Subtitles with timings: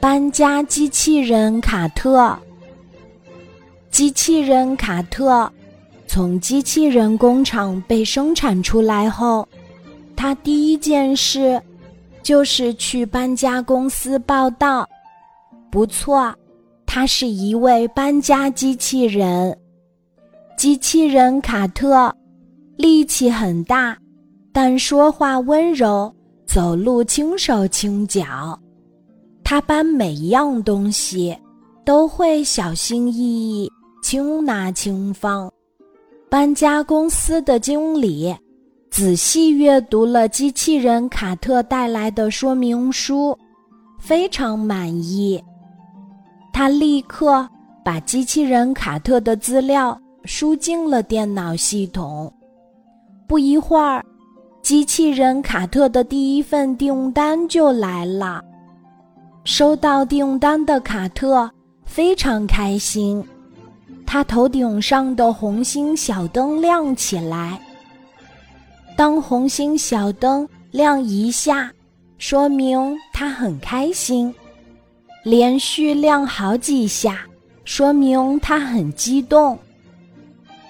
[0.00, 2.38] 搬家机器人卡特。
[3.90, 5.50] 机器人卡特
[6.06, 9.48] 从机器人工厂被生产出来后，
[10.14, 11.60] 他第一件事
[12.22, 14.88] 就是去搬家公司报道。
[15.70, 16.34] 不错，
[16.86, 19.58] 他是一位搬家机器人。
[20.56, 22.14] 机器人卡特
[22.76, 23.96] 力气很大，
[24.52, 26.14] 但说话温柔，
[26.46, 28.58] 走路轻手轻脚。
[29.50, 31.34] 他搬每一样东西
[31.82, 35.50] 都会小心翼翼、轻拿轻放。
[36.28, 38.36] 搬家公司的经理
[38.90, 43.34] 仔细阅读了机器人卡特带来的说明书，
[43.98, 45.42] 非常满意。
[46.52, 47.48] 他立刻
[47.82, 49.98] 把机器人卡特的资料。
[50.24, 52.30] 输进了电脑系统。
[53.26, 54.04] 不一会儿，
[54.60, 58.44] 机器人卡特的第一份订单就来了。
[59.48, 61.50] 收到订单的卡特
[61.86, 63.26] 非常开心，
[64.04, 67.58] 他头顶上的红心小灯亮起来。
[68.94, 71.72] 当红心小灯亮一下，
[72.18, 74.30] 说明他很开心；
[75.24, 77.20] 连续亮好几下，
[77.64, 79.58] 说明他很激动。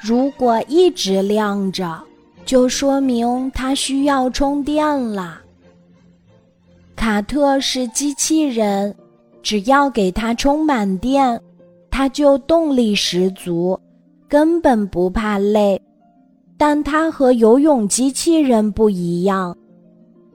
[0.00, 2.02] 如果一直亮着，
[2.44, 5.42] 就说明它需要充电了。
[7.04, 8.96] 卡特是机器人，
[9.42, 11.38] 只要给它充满电，
[11.90, 13.78] 它就动力十足，
[14.26, 15.78] 根本不怕累。
[16.56, 19.54] 但它和游泳机器人不一样，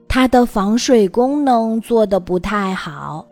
[0.06, 3.26] 它的防水功能做得不太好，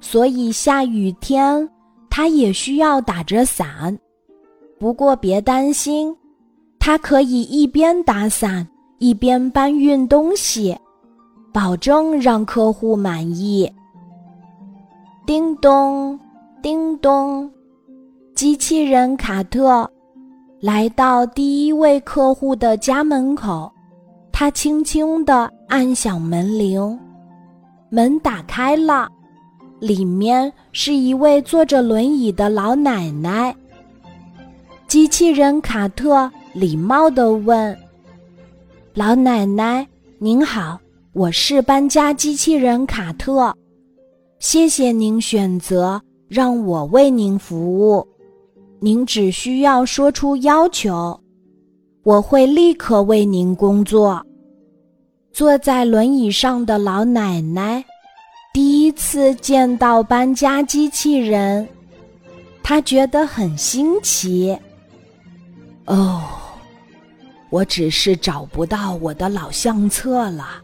[0.00, 1.68] 所以下雨天
[2.08, 3.94] 它也需要打着伞。
[4.78, 6.16] 不过别担心，
[6.78, 8.66] 它可以一边打伞
[9.00, 10.74] 一边搬运东西，
[11.54, 13.72] 保证让客户满意。
[15.24, 16.18] 叮咚，
[16.60, 17.48] 叮咚，
[18.34, 19.88] 机器人卡特
[20.60, 23.70] 来到第一位客户的家门口，
[24.32, 26.98] 他轻轻地按响门铃，
[27.88, 29.08] 门打开了，
[29.78, 33.54] 里面是一位坐着轮椅的老奶奶。
[34.88, 37.78] 机器人卡特礼貌地问
[38.92, 39.86] ：“老奶奶，
[40.18, 40.78] 您好，
[41.14, 43.54] 我是搬家机器人卡特，
[44.40, 48.04] 谢谢您选择让我为您服务。
[48.80, 51.16] 您只需要说出要求，
[52.02, 54.20] 我会立刻为您工作。”
[55.32, 57.84] 坐在轮椅上的老奶奶
[58.52, 61.68] 第一次见到搬家机器人，
[62.60, 64.58] 她觉得很新奇。
[65.84, 66.24] 哦，
[67.50, 70.60] 我只是找不到我的老相册了，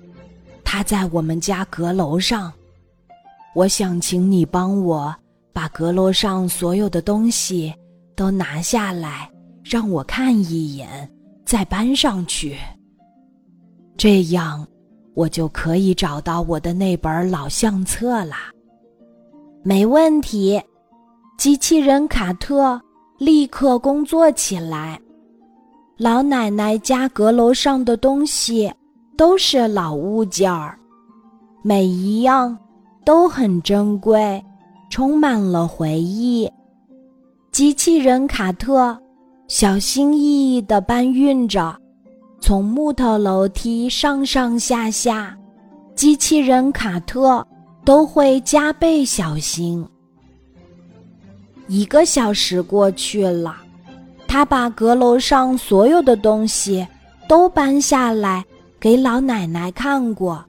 [0.73, 2.53] 他在我们家阁楼上。
[3.57, 5.13] 我想请你帮我
[5.53, 7.75] 把阁楼上所有的东西
[8.15, 9.29] 都拿下来，
[9.65, 11.11] 让我看一眼，
[11.45, 12.57] 再搬上去。
[13.97, 14.65] 这样，
[15.15, 18.37] 我就可以找到我的那本老相册了。
[19.65, 20.63] 没问题，
[21.37, 22.81] 机器人卡特
[23.19, 25.01] 立刻工作起来。
[25.97, 28.73] 老奶奶家阁楼上的东西
[29.21, 30.79] 都是老物件儿，
[31.61, 32.57] 每一样
[33.05, 34.43] 都很珍贵，
[34.89, 36.51] 充满了回忆。
[37.53, 38.99] 机器人卡特
[39.47, 41.77] 小心翼翼地搬运着，
[42.41, 45.37] 从木头楼梯上上下下，
[45.95, 47.47] 机器人卡特
[47.85, 49.87] 都会加倍小心。
[51.67, 53.55] 一个小时过去了。
[54.27, 56.89] 他把阁楼上所有的东西
[57.29, 58.43] 都搬下来
[58.81, 60.43] 给老奶奶看过，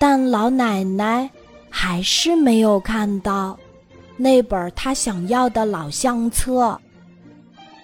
[0.00, 1.30] 但老奶奶
[1.70, 3.56] 还是没有看到
[4.16, 6.76] 那本她想要的老相册。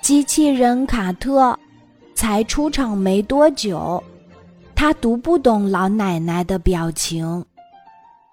[0.02, 1.56] 机器人卡特
[2.14, 4.02] 才出场没多久，
[4.74, 7.44] 他读不懂老奶奶的表情，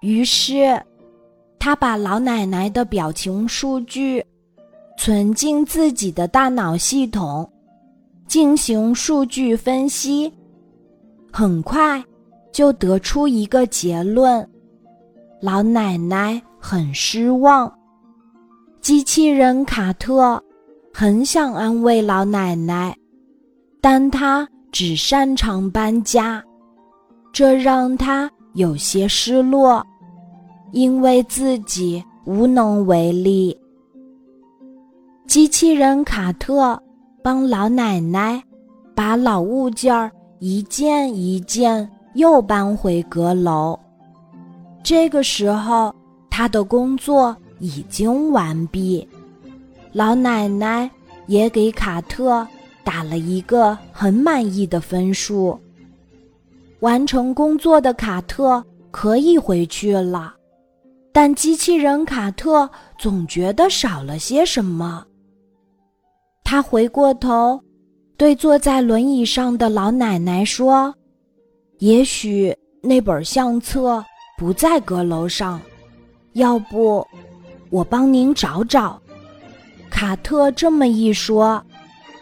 [0.00, 0.82] 于是
[1.58, 4.24] 他把老奶奶的表情数据。
[4.96, 7.48] 存进自己的大脑系统，
[8.26, 10.32] 进行数据分析，
[11.32, 12.02] 很快
[12.52, 14.48] 就得出一个结论：
[15.40, 17.72] 老奶奶很失望。
[18.80, 20.42] 机器人卡特
[20.92, 22.96] 很想安慰老奶奶，
[23.80, 26.42] 但他只擅长搬家，
[27.32, 29.84] 这让他有些失落，
[30.72, 33.56] 因为自己无能为力。
[35.26, 36.80] 机器人卡特
[37.22, 38.42] 帮老奶奶
[38.94, 43.78] 把老物件儿一件一件又搬回阁楼。
[44.82, 45.94] 这个时候，
[46.30, 49.06] 他的工作已经完毕。
[49.92, 50.88] 老奶奶
[51.26, 52.46] 也给卡特
[52.84, 55.58] 打了一个很满意的分数。
[56.80, 60.34] 完成工作的卡特可以回去了，
[61.12, 65.04] 但机器人卡特总觉得少了些什么。
[66.44, 67.60] 他回过头，
[68.18, 70.92] 对坐在轮椅上的老奶奶说
[71.78, 74.04] ：“也许那本相册
[74.36, 75.60] 不在阁楼上，
[76.32, 77.06] 要不
[77.70, 79.00] 我帮您找找。”
[79.88, 81.64] 卡特这么一说，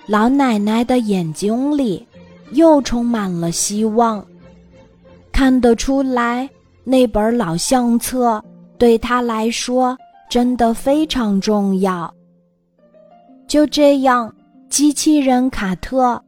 [0.06, 2.06] 老奶奶的眼睛里
[2.52, 4.24] 又充满了希望。
[5.32, 6.48] 看得出来，
[6.84, 8.42] 那本老相册
[8.76, 9.96] 对他来说
[10.28, 12.12] 真的非常重要。
[13.48, 14.32] 就这样，
[14.68, 16.22] 机器人卡特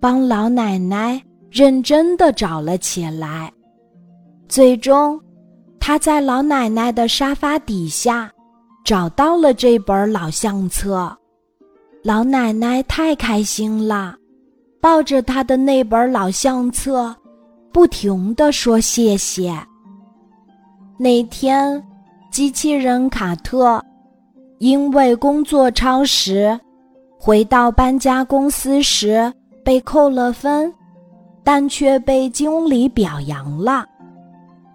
[0.00, 3.52] 帮老奶奶认真的找了起来。
[4.48, 5.20] 最终，
[5.80, 8.30] 他在老奶奶的沙发底下
[8.84, 11.16] 找到了这本老相册。
[12.02, 14.16] 老奶奶太开心了，
[14.80, 17.14] 抱着她的那本老相册，
[17.72, 19.52] 不停的说谢谢。
[20.98, 21.82] 那天，
[22.30, 23.82] 机器人卡特。
[24.58, 26.58] 因为工作超时，
[27.26, 29.32] 回到搬家公司时
[29.64, 30.72] 被扣了分，
[31.42, 33.84] 但却被经理表扬了。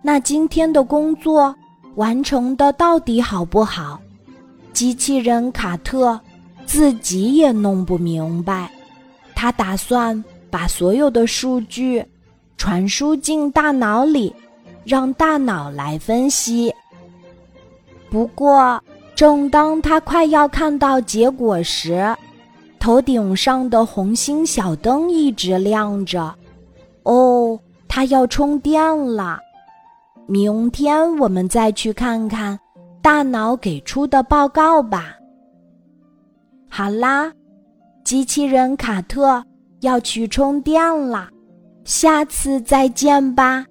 [0.01, 1.55] 那今天的工作
[1.95, 3.97] 完成的到底好不好？
[4.73, 6.19] 机器人卡特
[6.65, 8.69] 自己也弄不明白。
[9.33, 12.05] 他打算把所有的数据
[12.57, 14.35] 传输进大脑里，
[14.83, 16.69] 让大脑来分析。
[18.09, 18.77] 不过。
[19.13, 22.03] 正当他快要看到结果时，
[22.81, 26.33] 头顶上的红心小灯一直亮着。
[27.03, 27.57] 哦，
[27.87, 29.39] 它要充电了。
[30.25, 32.59] 明天我们再去看看
[32.99, 35.15] 大脑给出的报告吧。
[36.67, 37.31] 好啦，
[38.03, 39.43] 机器人卡特
[39.81, 41.29] 要去充电了，
[41.83, 43.63] 下次再见吧。